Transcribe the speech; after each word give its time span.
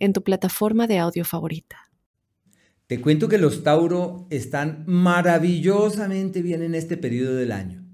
en 0.00 0.12
tu 0.12 0.24
plataforma 0.24 0.88
de 0.88 0.98
audio 0.98 1.24
favorita. 1.24 1.76
Te 2.88 3.00
cuento 3.00 3.28
que 3.28 3.38
los 3.38 3.62
Tauro 3.62 4.26
están 4.30 4.82
maravillosamente 4.86 6.42
bien 6.42 6.62
en 6.62 6.74
este 6.74 6.96
periodo 6.96 7.36
del 7.36 7.52
año. 7.52 7.84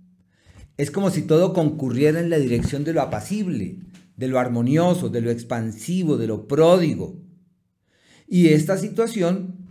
Es 0.78 0.90
como 0.90 1.10
si 1.10 1.22
todo 1.22 1.52
concurriera 1.52 2.18
en 2.20 2.30
la 2.30 2.38
dirección 2.38 2.82
de 2.84 2.94
lo 2.94 3.02
apacible, 3.02 3.80
de 4.16 4.28
lo 4.28 4.38
armonioso, 4.38 5.10
de 5.10 5.20
lo 5.20 5.30
expansivo, 5.30 6.16
de 6.16 6.26
lo 6.26 6.48
pródigo. 6.48 7.20
Y 8.26 8.48
esta 8.48 8.78
situación 8.78 9.66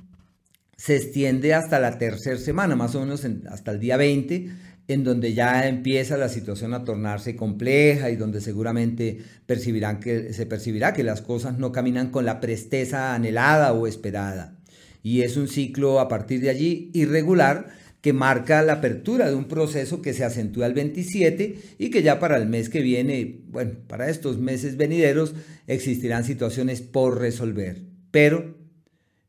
se 0.78 0.96
extiende 0.96 1.54
hasta 1.54 1.80
la 1.80 1.98
tercera 1.98 2.38
semana, 2.38 2.76
más 2.76 2.96
o 2.96 3.00
menos 3.00 3.26
hasta 3.50 3.72
el 3.72 3.80
día 3.80 3.98
20, 3.98 4.50
en 4.88 5.04
donde 5.04 5.34
ya 5.34 5.68
empieza 5.68 6.18
la 6.18 6.30
situación 6.30 6.74
a 6.74 6.84
tornarse 6.84 7.36
compleja 7.36 8.12
y 8.12 8.16
donde 8.16 8.42
seguramente 8.42 9.20
percibirán 9.46 10.00
que, 10.00 10.34
se 10.34 10.46
percibirá 10.46 10.94
que 10.94 11.04
las 11.04 11.22
cosas 11.22 11.58
no 11.58 11.72
caminan 11.72 12.12
con 12.12 12.26
la 12.26 12.40
presteza 12.40 13.16
anhelada 13.16 13.74
o 13.74 13.88
esperada. 13.88 14.58
Y 15.02 15.22
es 15.22 15.38
un 15.38 15.48
ciclo 15.48 16.00
a 16.00 16.08
partir 16.08 16.42
de 16.42 16.50
allí 16.50 16.92
irregular 16.94 17.68
que 18.02 18.14
marca 18.14 18.62
la 18.62 18.74
apertura 18.74 19.28
de 19.28 19.36
un 19.36 19.46
proceso 19.46 20.04
que 20.04 20.14
se 20.14 20.24
acentúa 20.24 20.68
el 20.68 20.74
27 20.76 21.56
y 21.80 21.90
que 21.90 22.04
ya 22.04 22.20
para 22.20 22.38
el 22.38 22.48
mes 22.48 22.70
que 22.70 22.82
viene, 22.82 23.40
bueno, 23.48 23.74
para 23.88 24.10
estos 24.10 24.38
meses 24.38 24.78
venideros 24.78 25.34
existirán 25.66 26.24
situaciones 26.24 26.82
por 26.82 27.20
resolver. 27.20 27.82
Pero, 28.12 28.58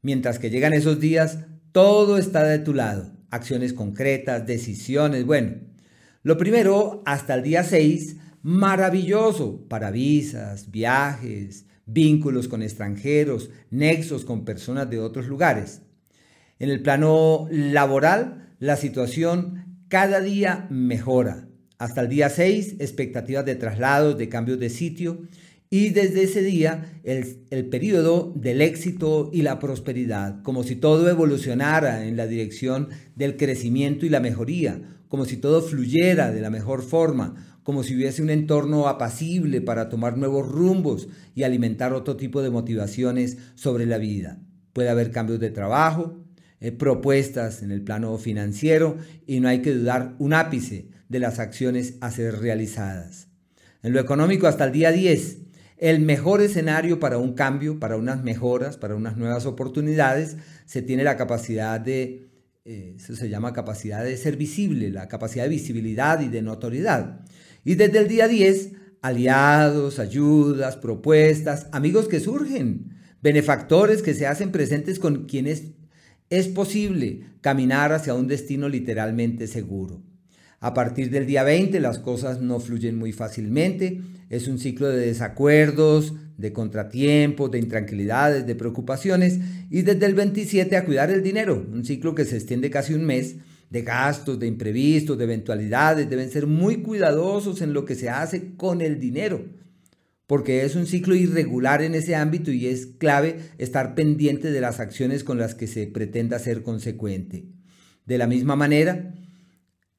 mientras 0.03 0.39
que 0.39 0.51
llegan 0.51 0.75
esos 0.75 1.01
días, 1.01 1.39
todo 1.73 2.19
está 2.19 2.45
de 2.45 2.59
tu 2.59 2.75
lado 2.75 3.16
acciones 3.31 3.73
concretas, 3.73 4.47
decisiones. 4.47 5.25
Bueno, 5.25 5.57
lo 6.23 6.37
primero, 6.37 7.03
hasta 7.07 7.35
el 7.35 7.43
día 7.43 7.63
6, 7.63 8.17
maravilloso 8.43 9.67
para 9.69 9.91
visas, 9.91 10.71
viajes, 10.71 11.67
vínculos 11.87 12.49
con 12.49 12.63
extranjeros, 12.63 13.51
nexos 13.71 14.25
con 14.25 14.45
personas 14.45 14.91
de 14.91 14.99
otros 14.99 15.27
lugares. 15.27 15.83
En 16.59 16.71
el 16.71 16.83
plano 16.83 17.49
laboral, 17.51 18.55
la 18.59 18.77
situación 18.77 19.85
cada 19.89 20.21
día 20.21 20.67
mejora. 20.71 21.49
Hasta 21.79 22.01
el 22.01 22.09
día 22.09 22.31
6, 22.31 22.77
expectativas 22.81 23.45
de 23.45 23.55
traslados, 23.55 24.17
de 24.17 24.29
cambios 24.29 24.59
de 24.59 24.71
sitio 24.71 25.23
y 25.69 25.91
desde 25.91 26.23
ese 26.23 26.43
día 26.43 27.01
el, 27.03 27.39
el, 27.51 27.67
periodo 27.67 28.33
del 28.37 28.63
éxito 28.63 29.31
y 29.33 29.43
la 29.43 29.59
prosperidad, 29.59 30.43
como 30.43 30.63
si 30.63 30.77
todo 30.77 31.09
evolucionara 31.09 32.07
en 32.07 32.17
la 32.17 32.27
dirección 32.27 32.89
del 33.17 33.37
crecimiento 33.37 34.07
y 34.07 34.11
la 34.11 34.21
mejoría, 34.21 34.81
como 35.09 35.25
si 35.25 35.37
todo 35.37 35.63
fluyera 35.63 36.31
de 36.31 36.41
la 36.41 36.51
mejor 36.51 36.83
forma, 36.83 37.59
como 37.63 37.83
si 37.83 37.97
hubiese 37.97 38.23
un 38.23 38.31
entorno 38.31 38.87
apacible 38.87 39.61
para 39.61 39.89
tomar 39.89 40.17
nuevos 40.17 40.49
rumbos 40.49 41.09
y 41.35 41.43
alimentar 41.43 41.93
otro 41.93 42.17
tipo 42.17 42.41
de 42.41 42.51
motivaciones 42.51 43.39
sobre 43.57 43.87
la 43.87 43.99
vida. 43.99 44.39
Puede 44.73 44.89
haber 44.89 45.11
cambios 45.11 45.41
de 45.41 45.51
trabajo, 45.51 46.23
eh, 46.61 46.71
propuestas 46.71 47.63
en 47.63 47.73
el 47.73 47.83
plano 47.83 48.17
financiero 48.19 48.99
y 49.27 49.41
no 49.41 49.49
hay 49.49 49.63
que 49.63 49.75
dudar 49.75 50.15
un 50.19 50.33
ápice 50.33 50.91
de 51.09 51.19
las 51.19 51.39
acciones 51.39 51.97
a 52.01 52.11
ser 52.13 52.39
realizadas. 52.39 53.29
En 53.83 53.93
lo 53.93 54.01
económico 54.01 54.47
hasta 54.47 54.65
el 54.65 54.73
día 54.73 54.93
10, 54.93 55.39
el 55.79 56.01
mejor 56.01 56.41
escenario 56.41 56.99
para 56.99 57.19
un 57.19 57.35
cambio, 57.35 57.79
para 57.79 57.97
unas 57.97 58.23
mejoras, 58.23 58.77
para 58.77 58.95
unas 58.95 59.17
nuevas 59.17 59.47
oportunidades, 59.47 60.37
se 60.65 60.83
tiene 60.83 61.05
la 61.05 61.17
capacidad 61.17 61.81
de, 61.81 62.31
eh, 62.65 62.95
eso 62.97 63.15
se 63.15 63.29
llama 63.29 63.53
capacidad 63.53 64.03
de 64.03 64.17
ser 64.17 64.37
visible, 64.37 64.91
la 64.91 65.09
capacidad 65.09 65.45
de 65.45 65.51
visibilidad 65.51 66.21
y 66.21 66.29
de 66.29 66.43
notoriedad. 66.43 67.21
Y 67.65 67.75
desde 67.75 67.99
el 67.99 68.09
día 68.09 68.29
10, 68.29 68.73
aliados, 69.03 69.99
ayudas, 69.99 70.77
propuestas, 70.77 71.67
amigos 71.73 72.09
que 72.09 72.21
surgen, 72.21 72.97
benefactores 73.23 74.03
que 74.03 74.15
se 74.15 74.27
hacen 74.27 74.53
presentes 74.53 74.99
con 74.99 75.27
quienes 75.27 75.65
es 76.31 76.49
posible 76.49 77.21
caminar 77.41 77.93
hacia 77.93 78.15
un 78.15 78.27
destino 78.27 78.69
literalmente 78.69 79.47
seguro. 79.47 80.03
A 80.67 80.75
partir 80.75 81.11
del 81.11 81.27
día 81.27 81.45
20 81.45 81.79
las 81.79 82.01
cosas 82.01 82.41
no 82.41 82.59
fluyen 82.59 82.99
muy 82.99 83.13
fácilmente, 83.13 84.01
es 84.29 84.49
un 84.49 84.59
ciclo 84.59 84.89
de 84.89 85.07
desacuerdos, 85.07 86.15
de 86.37 86.53
contratiempos, 86.53 87.53
de 87.53 87.61
intranquilidades, 87.61 88.49
de 88.49 88.57
preocupaciones. 88.57 89.39
Y 89.71 89.83
desde 89.83 90.07
el 90.07 90.17
27 90.17 90.77
a 90.77 90.85
cuidar 90.85 91.13
el 91.13 91.23
dinero, 91.23 91.65
un 91.73 91.85
ciclo 91.85 92.17
que 92.17 92.25
se 92.25 92.35
extiende 92.35 92.69
casi 92.69 92.95
un 92.95 93.05
mes. 93.05 93.37
De 93.71 93.83
gastos, 93.83 94.41
de 94.41 94.49
imprevistos, 94.49 95.17
de 95.17 95.23
eventualidades, 95.23 96.11
deben 96.11 96.33
ser 96.33 96.49
muy 96.49 96.83
cuidadosos 96.83 97.63
en 97.63 97.73
lo 97.73 97.85
que 97.85 97.95
se 97.95 98.09
hace 98.09 98.57
con 98.57 98.81
el 98.81 98.99
dinero, 98.99 99.45
porque 100.27 100.65
es 100.65 100.75
un 100.75 100.87
ciclo 100.87 101.15
irregular 101.15 101.81
en 101.81 101.95
ese 101.95 102.17
ámbito 102.17 102.51
y 102.51 102.67
es 102.67 102.87
clave 102.87 103.39
estar 103.59 103.95
pendiente 103.95 104.51
de 104.51 104.61
las 104.61 104.81
acciones 104.81 105.23
con 105.23 105.39
las 105.39 105.55
que 105.55 105.69
se 105.69 105.87
pretenda 105.87 106.41
ser 106.41 106.65
consecuente. 106.65 107.45
De 108.05 108.19
la 108.19 108.27
misma 108.27 108.57
manera, 108.57 109.15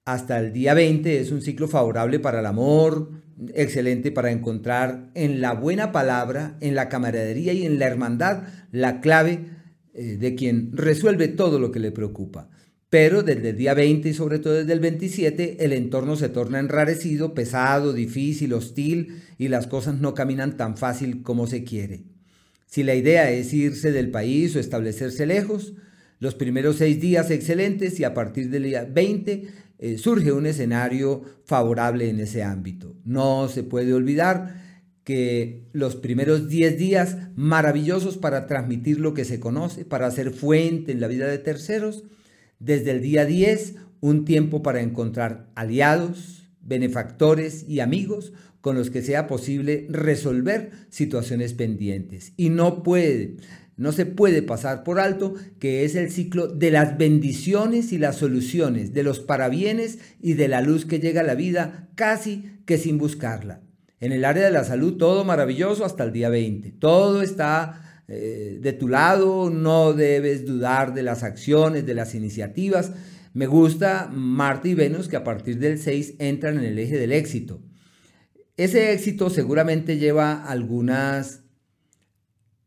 hasta 0.08 0.40
el 0.40 0.54
día 0.54 0.74
20 0.74 1.20
es 1.20 1.34
un 1.34 1.42
ciclo 1.42 1.68
favorable 1.68 2.20
para 2.20 2.40
el 2.40 2.46
amor, 2.46 3.12
excelente 3.54 4.10
para 4.10 4.32
encontrar 4.32 5.12
en 5.16 5.42
la 5.42 5.52
buena 5.52 5.92
palabra, 5.92 6.58
en 6.62 6.76
la 6.76 6.88
camaradería 6.88 7.52
y 7.52 7.66
en 7.66 7.78
la 7.78 7.88
hermandad 7.88 8.44
la 8.72 9.02
clave 9.02 9.48
eh, 9.94 10.16
de 10.18 10.34
quien 10.34 10.72
resuelve 10.72 11.28
todo 11.28 11.60
lo 11.60 11.74
que 11.74 11.82
le 11.82 11.92
preocupa. 11.92 12.50
Pero 12.90 13.22
desde 13.22 13.50
el 13.50 13.58
día 13.58 13.74
20 13.74 14.08
y 14.08 14.14
sobre 14.14 14.40
todo 14.40 14.54
desde 14.54 14.72
el 14.72 14.80
27 14.80 15.66
el 15.66 15.74
entorno 15.74 16.16
se 16.16 16.30
torna 16.30 16.60
enrarecido, 16.60 17.34
pesado, 17.34 17.92
difícil, 17.92 18.54
hostil 18.54 19.22
y 19.38 19.50
las 19.50 19.68
cosas 19.68 20.00
no 20.00 20.14
caminan 20.14 20.56
tan 20.56 20.78
fácil 20.78 21.22
como 21.22 21.48
se 21.48 21.66
quiere. 21.66 22.06
Si 22.66 22.84
la 22.84 22.96
idea 22.96 23.30
es 23.30 23.54
irse 23.54 23.92
del 23.92 24.10
país 24.10 24.56
o 24.56 24.62
establecerse 24.62 25.26
lejos, 25.26 25.74
los 26.20 26.34
primeros 26.34 26.78
seis 26.78 27.00
días 27.00 27.30
excelentes 27.30 28.00
y 28.00 28.04
a 28.04 28.14
partir 28.14 28.50
del 28.50 28.64
día 28.64 28.86
20 28.86 29.67
eh, 29.80 29.98
surge 29.98 30.32
un 30.32 30.46
escenario 30.46 31.22
favorable 31.46 32.10
en 32.10 32.20
ese 32.20 32.44
ámbito. 32.44 32.96
No 33.06 33.48
se 33.48 33.64
puede 33.64 33.94
olvidar 33.94 34.66
que 35.04 35.70
los 35.72 35.96
primeros 35.96 36.50
10 36.50 36.78
días 36.78 37.18
maravillosos 37.36 38.18
para 38.18 38.46
transmitir 38.46 39.00
lo 39.00 39.14
que 39.14 39.24
se 39.24 39.40
conoce, 39.40 39.86
para 39.86 40.12
ser 40.12 40.32
fuente 40.32 40.92
en 40.92 41.00
la 41.00 41.08
vida 41.08 41.28
de 41.28 41.38
terceros, 41.38 42.04
desde 42.60 42.92
el 42.92 43.02
día 43.02 43.26
10 43.26 43.76
un 44.02 44.26
tiempo 44.26 44.62
para 44.62 44.82
encontrar 44.82 45.50
aliados, 45.56 46.47
benefactores 46.68 47.66
y 47.68 47.80
amigos 47.80 48.34
con 48.62 48.76
los 48.76 48.92
que 48.92 49.02
sea 49.02 49.26
posible 49.26 49.88
resolver 49.90 50.72
situaciones 50.90 51.54
pendientes. 51.54 52.34
Y 52.38 52.50
no 52.50 52.84
puede 52.84 53.38
no 53.78 53.92
se 53.92 54.08
puede 54.08 54.42
pasar 54.42 54.84
por 54.84 55.00
alto 55.00 55.36
que 55.60 55.86
es 55.86 55.96
el 55.96 56.12
ciclo 56.12 56.48
de 56.48 56.72
las 56.72 56.98
bendiciones 56.98 57.94
y 57.94 58.00
las 58.00 58.18
soluciones, 58.18 58.92
de 58.92 59.04
los 59.04 59.20
parabienes 59.20 60.00
y 60.20 60.34
de 60.34 60.48
la 60.48 60.62
luz 60.62 60.86
que 60.86 61.00
llega 61.00 61.22
a 61.22 61.24
la 61.24 61.36
vida 61.36 61.88
casi 61.94 62.60
que 62.66 62.80
sin 62.80 62.98
buscarla. 62.98 63.62
En 64.00 64.12
el 64.12 64.26
área 64.26 64.46
de 64.46 64.52
la 64.52 64.64
salud 64.64 64.98
todo 64.98 65.24
maravilloso 65.24 65.86
hasta 65.86 66.04
el 66.04 66.12
día 66.12 66.30
20. 66.30 66.72
Todo 66.72 67.22
está 67.22 68.04
eh, 68.08 68.58
de 68.60 68.74
tu 68.74 68.88
lado, 68.88 69.52
no 69.52 69.94
debes 69.94 70.46
dudar 70.46 70.96
de 70.96 71.04
las 71.04 71.24
acciones, 71.24 71.86
de 71.86 71.94
las 71.94 72.16
iniciativas. 72.16 72.92
Me 73.34 73.48
gusta 73.48 74.10
Marte 74.14 74.70
y 74.70 74.74
Venus 74.74 75.08
que 75.08 75.18
a 75.18 75.24
partir 75.24 75.60
del 75.60 75.80
6 75.80 76.16
entran 76.20 76.58
en 76.58 76.66
el 76.66 76.80
eje 76.80 76.98
del 76.98 77.12
éxito. 77.12 77.62
Ese 78.58 78.94
éxito 78.94 79.30
seguramente 79.30 79.98
lleva 79.98 80.44
algunas 80.44 81.44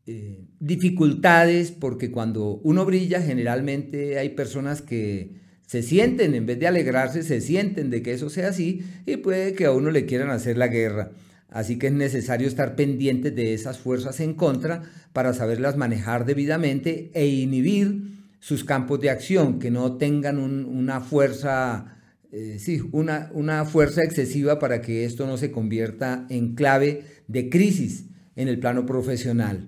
eh, 0.07 0.47
dificultades 0.59 1.71
porque 1.71 2.11
cuando 2.11 2.61
uno 2.63 2.85
brilla 2.85 3.21
generalmente 3.21 4.17
hay 4.17 4.29
personas 4.29 4.81
que 4.81 5.41
se 5.67 5.83
sienten, 5.83 6.35
en 6.35 6.45
vez 6.45 6.59
de 6.59 6.67
alegrarse, 6.67 7.23
se 7.23 7.39
sienten 7.39 7.89
de 7.89 8.01
que 8.01 8.13
eso 8.13 8.29
sea 8.29 8.49
así 8.49 8.83
y 9.05 9.17
puede 9.17 9.53
que 9.53 9.65
a 9.65 9.71
uno 9.71 9.91
le 9.91 10.05
quieran 10.05 10.29
hacer 10.29 10.57
la 10.57 10.67
guerra. 10.67 11.11
Así 11.49 11.77
que 11.77 11.87
es 11.87 11.93
necesario 11.93 12.47
estar 12.47 12.75
pendiente 12.75 13.29
de 13.29 13.53
esas 13.53 13.77
fuerzas 13.77 14.21
en 14.21 14.33
contra 14.33 14.83
para 15.13 15.33
saberlas 15.33 15.75
manejar 15.75 16.25
debidamente 16.25 17.11
e 17.13 17.27
inhibir 17.27 18.20
sus 18.41 18.63
campos 18.63 18.99
de 18.99 19.11
acción, 19.11 19.59
que 19.59 19.69
no 19.69 19.97
tengan 19.97 20.39
una 20.39 20.99
fuerza, 20.99 21.99
eh, 22.31 22.57
sí, 22.59 22.81
una, 22.91 23.29
una 23.33 23.65
fuerza 23.65 24.03
excesiva 24.03 24.57
para 24.57 24.81
que 24.81 25.05
esto 25.05 25.27
no 25.27 25.37
se 25.37 25.51
convierta 25.51 26.25
en 26.29 26.55
clave 26.55 27.05
de 27.27 27.49
crisis 27.49 28.07
en 28.35 28.47
el 28.47 28.59
plano 28.59 28.87
profesional. 28.87 29.67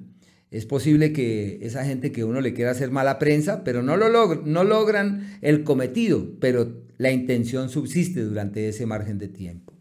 Es 0.49 0.65
posible 0.65 1.13
que 1.13 1.59
esa 1.61 1.85
gente 1.85 2.11
que 2.11 2.23
uno 2.23 2.41
le 2.41 2.55
quiera 2.55 2.71
hacer 2.71 2.89
mala 2.89 3.19
prensa, 3.19 3.63
pero 3.63 3.83
no, 3.83 3.95
lo 3.95 4.09
no 4.43 4.63
logran 4.63 5.37
el 5.41 5.63
cometido, 5.63 6.39
pero 6.39 6.83
la 6.97 7.11
intención 7.11 7.69
subsiste 7.69 8.21
durante 8.21 8.67
ese 8.67 8.87
margen 8.87 9.19
de 9.19 9.27
tiempo. 9.27 9.73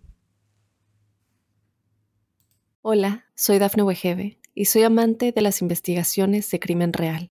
Hola, 2.83 3.25
soy 3.35 3.59
Dafne 3.59 3.85
Wegebe 3.85 4.39
y 4.55 4.67
soy 4.67 4.83
amante 4.83 5.33
de 5.33 5.41
las 5.41 5.63
investigaciones 5.63 6.51
de 6.51 6.61
crimen 6.61 6.93
real. 6.93 7.32